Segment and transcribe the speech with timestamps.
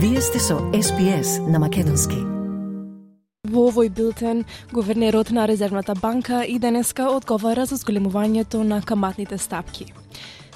[0.00, 2.14] Вие сте со SPS на Македонски.
[3.50, 9.90] Во овој билтен, гувернерот на Резервната банка и денеска одговара за зголемувањето на каматните стапки.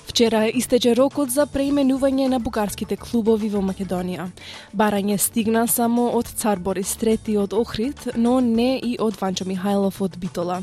[0.06, 4.28] Вчера истече рокот за преименување на бугарските клубови во Македонија.
[4.70, 9.98] Барање стигна само од цар Борис III од Охрид, но не и од Ванчо Михајлов
[10.06, 10.62] од Битола.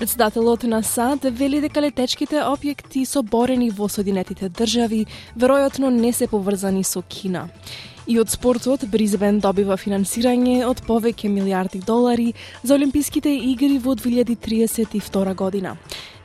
[0.00, 5.02] Председателот на САД вели дека летечките објекти соборени во Соединетите држави
[5.36, 7.50] веројатно не се поврзани со Кина.
[8.08, 15.34] И од спортот, Бризбен добива финансирање од повеќе милиарди долари за Олимписките игри во 2032
[15.34, 15.76] година.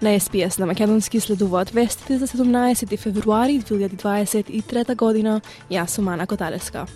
[0.02, 5.42] На СПС на Македонски следуваат вестите за 17 февруари 2023 година.
[5.70, 6.88] Јас сум Ана Коталеска.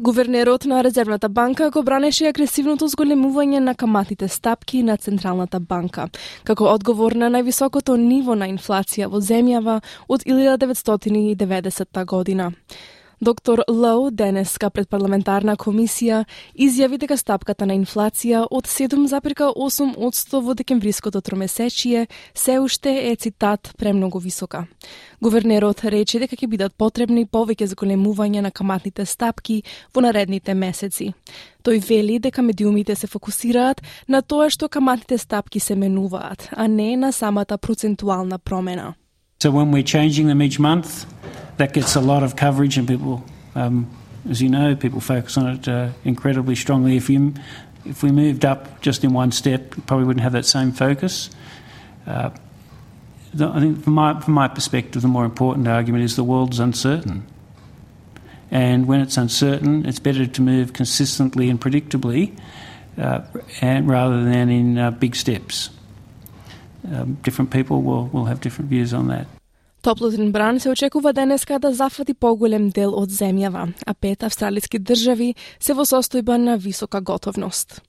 [0.00, 6.04] Гувернерот на Резервната банка го бранеше агресивното зголемување на каматите стапки на Централната банка,
[6.46, 12.52] како одговор на највисокото ниво на инфлација во земјава од 1990 година.
[13.20, 16.20] Доктор Лоу денеска пред парламентарна комисија
[16.54, 24.18] изјави дека стапката на инфлација од 7,8% во декемвриското тромесечие се уште е цитат премногу
[24.18, 24.66] висока.
[25.20, 31.10] Гувернерот рече дека ќе бидат потребни повеќе зголемување на каматните стапки во наредните месеци.
[31.66, 36.96] Тој вели дека медиумите се фокусираат на тоа што каматните стапки се менуваат, а не
[36.96, 38.94] на самата процентуална промена.
[39.40, 41.06] So when we're changing them each month,
[41.58, 43.90] that gets a lot of coverage, and people, um,
[44.28, 46.96] as you know, people focus on it uh, incredibly strongly.
[46.96, 47.34] If you
[47.84, 51.30] if we moved up just in one step, probably wouldn't have that same focus.
[52.06, 52.30] Uh,
[53.34, 56.58] the, I think, from my from my perspective, the more important argument is the world's
[56.58, 57.26] uncertain,
[58.50, 62.38] and when it's uncertain, it's better to move consistently and predictably,
[62.96, 63.20] uh,
[63.60, 65.70] and rather than in uh, big steps.
[66.90, 69.26] Um, different people will, will have different views on that.
[69.88, 75.30] Топлотен бран се очекува денеска да зафати поголем дел од земјава, а пет австралиски држави
[75.64, 77.80] се во состојба на висока готовност.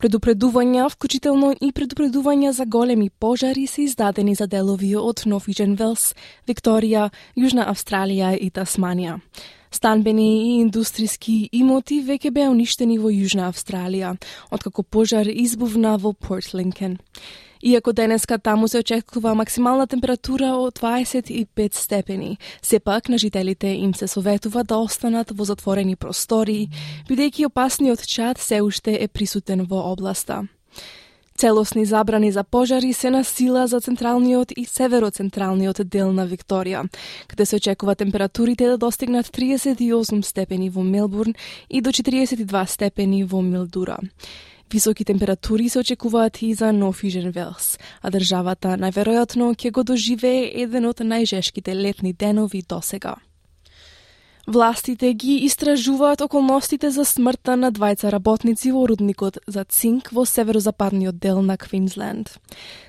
[0.00, 6.14] Предупредувања, вклучително и предупредувања за големи пожари се издадени за делови од Новижен Велс,
[6.48, 9.20] Викторија, Јужна Австралија и Тасманија.
[9.72, 14.14] Станбени и индустријски имоти веќе беа уништени во Јужна Австралија,
[14.52, 16.98] откако пожар избувна во Порт Линкен.
[17.62, 24.06] Иако денеска таму се очекува максимална температура од 25 степени, сепак на жителите им се
[24.06, 26.68] советува да останат во затворени простори,
[27.08, 30.42] бидејќи опасниот чад се уште е присутен во областа.
[31.42, 36.84] Целосни забрани за пожари се на сила за централниот и североцентралниот дел на Викторија,
[37.26, 41.34] каде се очекува температурите да достигнат 38 степени во Мелбурн
[41.70, 43.98] и до 42 степени во Милдура.
[44.70, 50.46] Високи температури се очекуваат и за Нов Южен Велс, а државата најверојатно ќе го доживее
[50.62, 53.16] еден од најжешките летни денови досега.
[54.46, 61.18] Властите ги истражуваат околностите за смртта на двајца работници во рудникот за цинк во северозападниот
[61.18, 62.40] дел на Квинсленд.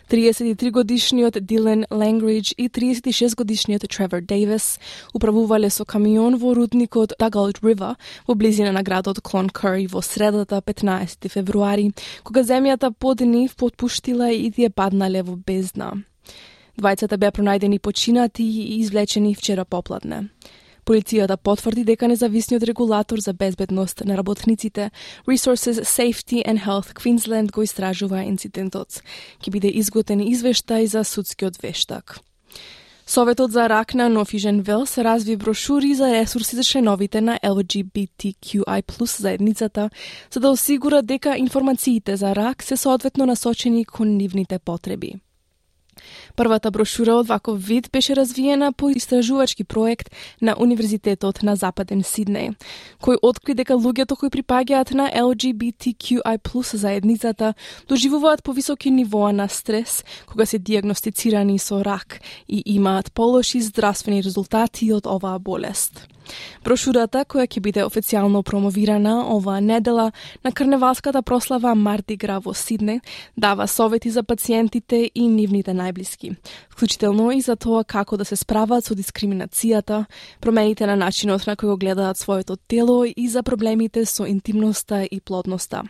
[0.09, 4.79] 33 годишниот Дилен Лангридж и 36 годишниот Тревор Дейвис
[5.13, 7.97] управувале со камион во рудникот Dugald Рива
[8.27, 11.91] во близина на градот Клонкери во средата 15 февруари,
[12.23, 16.01] кога земјата под нив потпуштила и тие паднале во бездна.
[16.81, 20.29] Двајцата беа пронајдени починати и извлечени вчера попладне.
[20.85, 24.91] Полицијата потврди дека независниот регулатор за безбедност на работниците
[25.27, 29.01] Resources Safety and Health Queensland го истражува инцидентот.
[29.39, 32.19] Ке биде изготен извештај за судскиот вештак.
[33.07, 39.89] Советот за рак на Нофижен Велс разви брошури за ресурси за членовите на LGBTQI заедницата,
[40.31, 45.13] за да осигура дека информациите за рак се соодветно насочени кон нивните потреби.
[46.35, 50.09] Првата брошура од ваков вид беше развиена по истражувачки проект
[50.41, 52.55] на Универзитетот на Западен Сиднеј,
[53.01, 57.53] кој откри дека луѓето кои припаѓаат на LGBTQI+ заедницата
[57.87, 64.93] доживуваат повисоки нивоа на стрес кога се диагностицирани со рак и имаат полоши здравствени резултати
[64.93, 66.07] од оваа болест.
[66.63, 70.11] Брошурата, која ќе биде официјално промовирана оваа недела
[70.43, 73.01] на карневалската прослава Марти Гра во Сидне,
[73.37, 76.35] дава совети за пациентите и нивните најблиски,
[76.69, 80.05] вклучително и за тоа како да се справат со дискриминацијата,
[80.41, 85.19] промените на начинот на кој го гледаат своето тело и за проблемите со интимноста и
[85.19, 85.83] плодноста.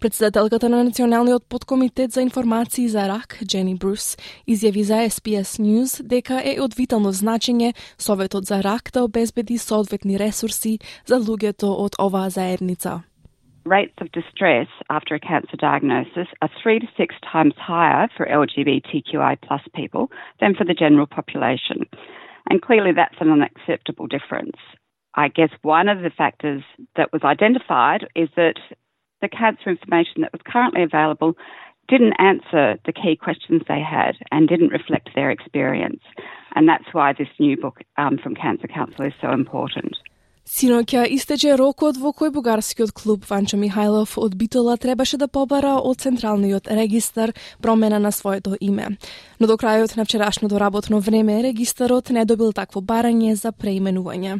[0.00, 4.16] Председателката на Националниот подкомитет за информации за рак, Джени Брус,
[4.48, 10.18] изјави за SPS News дека е од витално значење Советот за рак да обезбеди соодветни
[10.18, 13.02] ресурси за луѓето од оваа заедница.
[13.66, 19.38] rates of distress after a cancer diagnosis are three to six times higher for LGBTQI
[19.42, 20.10] plus people
[20.40, 21.84] than for the general population.
[22.48, 24.56] And clearly that's an unacceptable difference.
[25.14, 26.62] I guess one of the factors
[26.94, 28.54] that was identified is that
[29.20, 31.34] the cancer information that was currently available
[31.88, 36.02] didn't answer the key questions they had and didn't reflect their experience.
[36.54, 39.96] And that's why this new book um, from Cancer Council is so important.
[40.46, 45.98] Синоќа истече рокот во кој бугарскиот клуб Ванчо Михајлов од Битола требаше да побара од
[45.98, 48.94] Централниот регистар промена на своето име.
[49.40, 54.38] Но до крајот на вчерашното работно време регистарот не добил такво барање за преименување.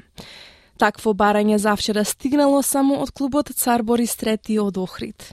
[0.76, 5.32] Такво барање завчера стигнало само од клубот Цар Борис III од Охрид.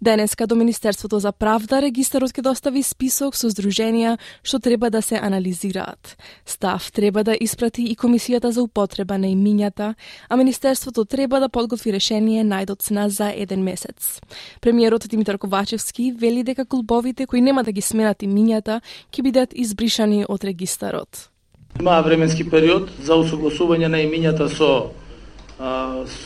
[0.00, 5.18] Денеска до Министерството за правда регистарот ќе достави список со здруженија што треба да се
[5.20, 6.16] анализираат.
[6.46, 9.94] Став треба да испрати и Комисијата за употреба на имињата,
[10.28, 14.20] а Министерството треба да подготви решение најдоцна за еден месец.
[14.60, 18.80] Премиерот Димитар Ковачевски вели дека клубовите кои нема да ги сменат имињата
[19.12, 21.28] ќе бидат избришани од регистарот.
[21.80, 24.70] Има временски период за усогласување на имињата со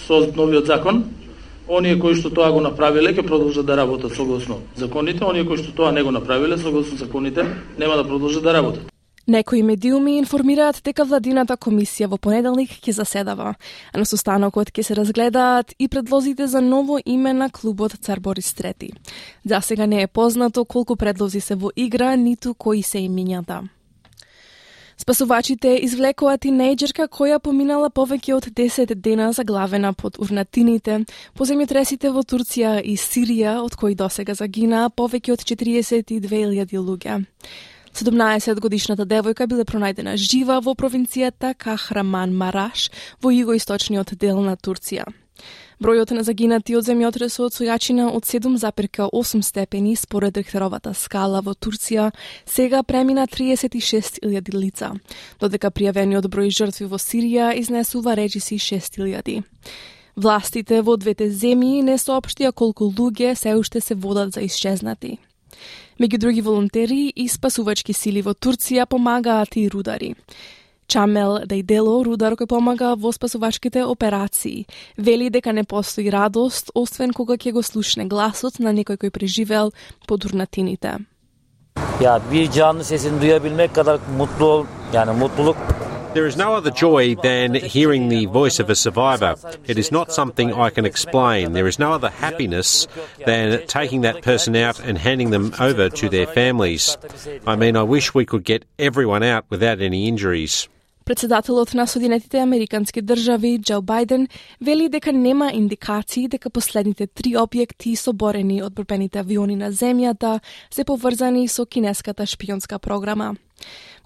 [0.07, 1.05] со новиот закон
[1.69, 5.73] оние кои што тоа го направиле ќе продолжат да работат согласно законите, оние кои што
[5.77, 7.45] тоа не го направиле согласно законите
[7.79, 8.89] нема да продолжат да работат.
[9.29, 13.55] Некои медиуми информираат дека владината комисија во понеделник ќе заседава,
[13.93, 18.55] а на состанокот ќе се разгледаат и предлозите за ново име на клубот Цар Борис
[18.55, 18.91] III.
[19.45, 23.63] За сега не е познато колку предлози се во игра, ниту кои се имињата.
[25.03, 31.01] Спасувачите извлекоа тинејџерка која поминала повеќе од 10 дена заглавена под урнатините
[31.35, 37.19] по земјотресите во Турција и Сирија, од кои досега загина повеќе од 42.000 луѓе.
[37.99, 42.87] 17 годишната девојка биле пронајдена жива во провинцијата Кахраман Мараш
[43.21, 45.09] во југоисточниот дел на Турција.
[45.82, 52.12] Бројот на загинати од земјотресот со јачина од 7,8 степени според Рихтеровата скала во Турција
[52.46, 54.93] сега премина 36.000 лица,
[55.40, 59.43] додека пријавениот број жртви во Сирија изнесува речиси 6.000.
[60.14, 65.19] Властите во двете земји не соопштија колку луѓе се уште се водат за исчезнати.
[65.99, 70.14] Меѓу други волонтери и спасувачки сили во Турција помагаат и рудари.
[70.87, 77.37] Чамел Дејдело, рудар кој помага во спасувачките операции, вели дека не постои радост, освен кога
[77.37, 79.73] ќе го слушне гласот на некој кој преживел
[80.06, 80.99] под урнатините.
[82.00, 85.56] Ya bir canlı sesini duyabilmek kadar mutlu yani mutluluk
[86.14, 89.37] There is no other joy than hearing the voice of a survivor.
[89.67, 91.53] It is not something I can explain.
[91.53, 92.87] There is no other happiness
[93.25, 96.97] than taking that person out and handing them over to their families.
[97.47, 100.69] I mean, I wish we could get everyone out without any injuries.
[101.05, 104.29] Председателот на Соединетите Американски држави, Џо Бајден,
[104.61, 110.39] вели дека нема индикации дека последните три објекти соборени од борбените авиони на земјата
[110.71, 113.35] се поврзани со кинеската шпионска програма.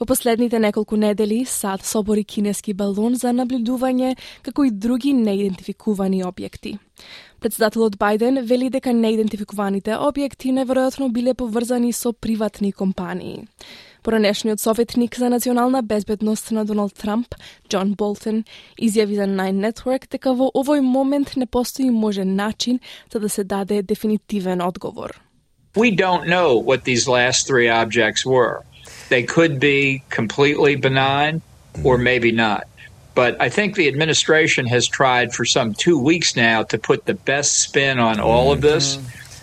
[0.00, 6.78] Во последните неколку недели САД собори кинески балон за наблюдување како и други неидентификувани објекти.
[7.40, 13.44] Председателот Бајден вели дека неидентификуваните објекти неверојатно биле поврзани со приватни компании.
[14.05, 17.35] Поранешниот советник за национална безбедност на Доналд Трамп,
[17.69, 18.43] Џон Болтон,
[18.81, 22.79] изјави за Nine Network дека во овој момент не постои можен начин
[23.13, 25.21] за да се даде дефинитивен одговор.
[25.75, 28.63] We don't know what these last three objects were.
[29.09, 31.41] They could be completely benign
[31.83, 32.63] or maybe not.
[33.13, 37.13] But I think the administration has tried for some two weeks now to put the
[37.13, 38.97] best spin on all of this.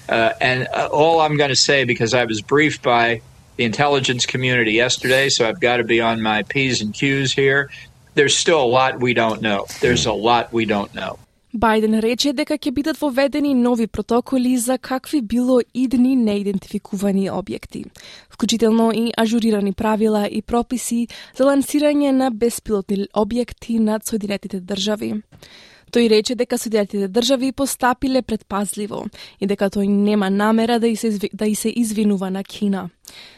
[0.09, 3.21] Uh, and uh, all I'm going to say, because I was briefed by
[3.58, 7.70] the intelligence community yesterday, so I've got to be on my P's and Q's here.
[8.16, 9.66] There's still a lot we don't know.
[9.82, 11.20] There's a lot we don't know.
[11.54, 17.86] Бајден рече дека ќе бидат воведени нови протоколи за какви било идни неидентификувани објекти,
[18.34, 21.08] вклучително и ажурирани правила и прописи
[21.38, 25.22] за лансирање на беспилотни објекти над Соединетите држави.
[25.94, 29.04] Тој рече дека Соединетите држави постапиле предпазливо
[29.40, 32.90] и дека тој нема намера да и се, да и се извинува на Кина.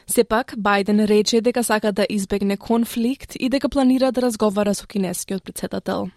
[0.07, 5.43] Сепак, Бајден рече дека сака да избегне конфликт и дека планира да разговара со кинескиот
[5.43, 6.07] председател.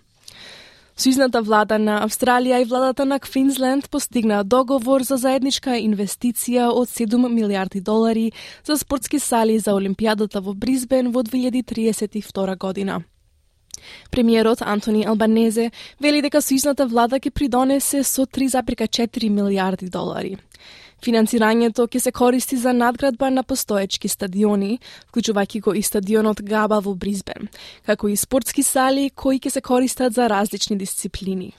[0.95, 7.29] Сојузната влада на Австралија и владата на Квинсленд постигнаа договор за заедничка инвестиција од 7
[7.29, 8.33] милиарди долари
[8.67, 13.03] за спортски сали за Олимпијадата во Бризбен во 2032 година.
[14.11, 15.71] Премиерот Антони Албанезе
[16.01, 20.37] вели дека сојузната влада ќе придонесе со 3,4 милиарди долари.
[21.05, 24.81] Финансирањето ќе се користи за надградба на постоечки стадиони,
[25.13, 27.49] вклучувајќи го и стадионот Габа во Бризбен,
[27.87, 31.53] како и спортски сали кои ќе се користат за различни дисциплини.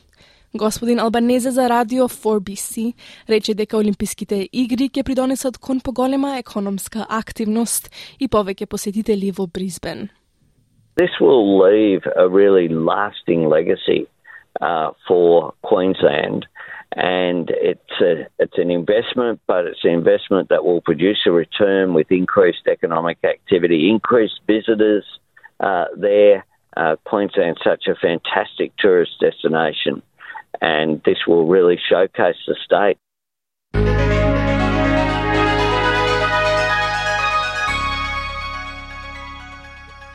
[0.53, 2.93] Господин Албанезе за радио 4BC
[3.29, 10.09] рече дека Олимписките игри ќе придонесат кон поголема економска активност и повеќе посетители во Бризбен.
[11.00, 14.10] This will leave a really lasting legacy
[14.60, 16.46] uh, for Queensland.
[16.94, 21.94] And it's a, it's an investment, but it's an investment that will produce a return
[21.94, 25.06] with increased economic activity, increased visitors
[25.62, 26.46] uh, there.
[26.75, 30.01] Uh, Queensland's such a fantastic tourist destination,
[30.60, 34.08] and this will really showcase the state.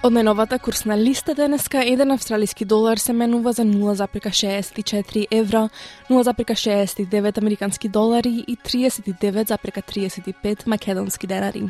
[0.04, 5.68] Од најновата курсна листа денеска, еден австралиски долар се менува за 0,64 евра,
[6.10, 11.62] 0,69 американски долари и 39,35 македонски денари.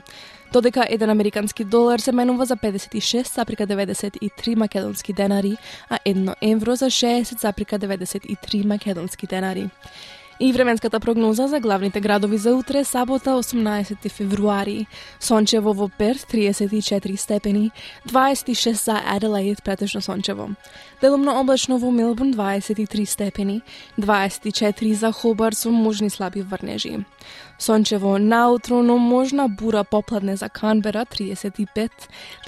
[0.53, 5.57] Додека еден американски долар се менува за 56,93 македонски денари,
[5.91, 9.71] а едно евро за 60,93 македонски денари.
[10.45, 14.87] И временската прогноза за главните градови за утре, сабота 18 февруари.
[15.21, 17.71] Сончево во Перт 34 степени,
[18.09, 20.51] 26 за Аделаид претежно сончево.
[21.01, 23.63] Делумно облачно во Мелбурн 23 степени,
[23.99, 27.05] 24 за Хобар со можни слаби врнежи.
[27.59, 31.91] Сончево наутро, но можна бура попладне за Канбера 35,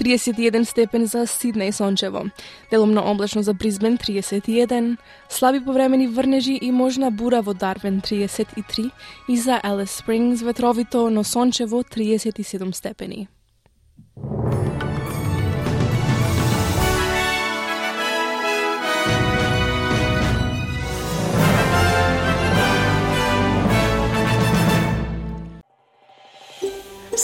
[0.01, 2.25] 31 степени за Сиднеј сончево.
[2.71, 4.97] Делумно облачно за Бризбен 31,
[5.29, 8.91] слаби повремени врнежи и можна бура во Дарвин 33
[9.29, 13.29] и за Елес Спрингс ветровито, но сончево 37 степени.